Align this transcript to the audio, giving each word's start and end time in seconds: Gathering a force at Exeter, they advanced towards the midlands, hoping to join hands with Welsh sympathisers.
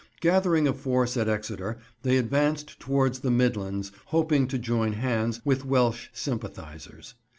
Gathering 0.19 0.67
a 0.67 0.73
force 0.73 1.15
at 1.15 1.29
Exeter, 1.29 1.77
they 2.01 2.17
advanced 2.17 2.79
towards 2.79 3.19
the 3.19 3.29
midlands, 3.29 3.91
hoping 4.07 4.47
to 4.47 4.57
join 4.57 4.93
hands 4.93 5.39
with 5.45 5.63
Welsh 5.63 6.07
sympathisers. 6.11 7.13